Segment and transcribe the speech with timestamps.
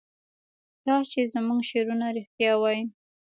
[0.83, 2.79] کاش چې زموږ شعرونه رښتیا وای.